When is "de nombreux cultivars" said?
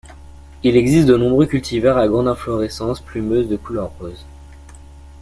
1.07-1.99